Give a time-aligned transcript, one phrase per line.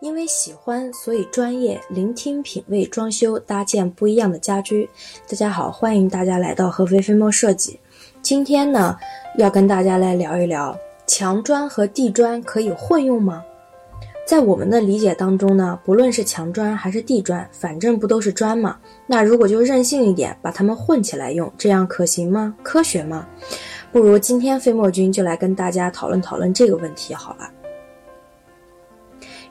[0.00, 4.88] 因为喜欢，所以专业聆听、品味装修，搭建不一样的家居。
[5.28, 7.78] 大家好，欢迎大家来到合肥飞墨设计。
[8.20, 8.96] 今天呢，
[9.38, 10.76] 要跟大家来聊一聊
[11.06, 13.42] 墙砖和地砖可以混用吗？
[14.26, 18.78] 在我们的理解当中呢，不论是墙砖还是地砖，反正不都是砖吗？
[19.06, 22.54] 那如果就任性一点，把它们混起来用，这样可行吗？
[22.62, 23.26] 科学吗？
[23.92, 27.48] 不如今天飞墨君就来跟大家讨论讨论这个问题好了。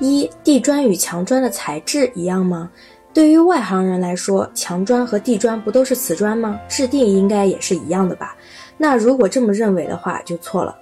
[0.00, 2.70] 一地砖与墙砖的材质一样吗？
[3.12, 6.58] 对于外行人来说，墙砖和地砖不都是瓷砖吗？
[6.68, 8.34] 质地应该也是一样的吧？
[8.78, 10.74] 那如果这么认为的话，就错了。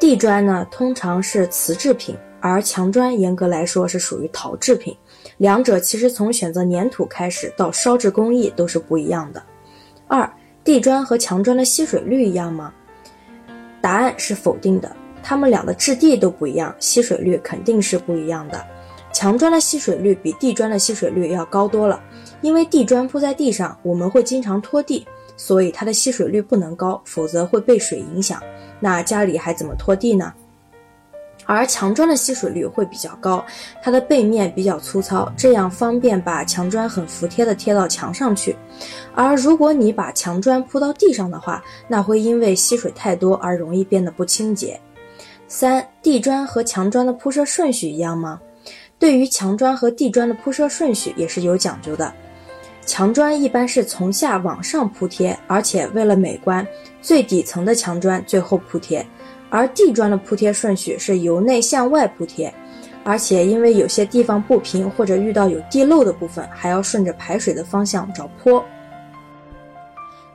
[0.00, 4.96] 地砖呢，通常是瓷制品，而墙砖严格来说是属于陶制品。
[5.36, 9.40] 两者其实从选择粘土开始到烧制工艺都是不一样的。
[10.08, 10.28] 二，
[10.64, 12.72] 地砖和墙砖的吸水率一样吗？
[13.80, 14.90] 答案是否定的。
[15.28, 18.64] 它们俩的质地都不一样，吸水率肯定是不一样的。
[19.12, 22.00] 墙砖的吸水率比地砖的吸水率要高多了，
[22.40, 28.42] 因为地砖铺在地上，我们会经常拖地，所以它的吸水率不能高，否则会被水影响。
[28.80, 30.32] 那家里还怎么拖地呢？
[31.44, 33.44] 而墙砖的吸水率会比较高，
[33.82, 38.56] 它的背面比较粗糙，这样方便把墙砖很服帖的贴到墙上去。
[39.14, 44.80] 而如果你把墙砖铺到地上的话，那会因为吸水太多而容易变得不清洁。
[45.48, 48.38] 三地砖和墙砖的铺设顺序一样吗？
[48.98, 52.12] 对于墙砖和地砖的铺设顺序也是有讲究的。
[52.84, 56.66] 墙砖一般是从下往上铺贴，而且为了美观，
[57.00, 59.02] 最底层的墙砖最后铺贴；
[59.48, 62.52] 而地砖的铺贴顺序是由内向外铺贴，
[63.02, 68.62] 而且因为有些地方不平或者遇到有地漏的部分，还要顺着排水的方向找坡。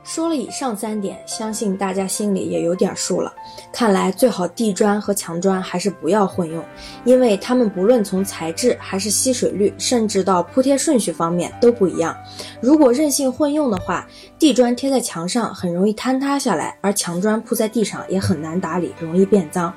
[0.04, 3.32] 说了以上三点，相信大家心里也有点数了。
[3.72, 6.62] 看来最好地砖和墙砖还是不要混用，
[7.04, 12.16] 因为它们不论从材质还是吸水率，甚至到铺贴顺序方面都不一样。
[12.60, 14.06] 如果任性混用的话，
[14.38, 19.72] 地砖贴在墙上很容易坍塌下来，而墙砖铺在地上也很难打理，容易变脏。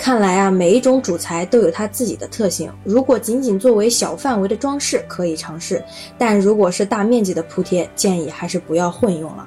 [0.00, 2.72] 看来啊，每一种主材都有它自己的特性。
[2.84, 5.76] 如果仅仅作为小范围的装饰，可以尝试；
[6.16, 9.46] 但如果是大面积的铺贴，建议还是不要混用了。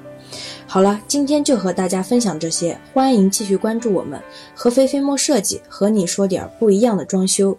[0.64, 4.22] 好了，今天就和大家分享这些，欢迎继续关注我们
[4.54, 7.58] 合肥飞墨设计，和你说点不一样的装修。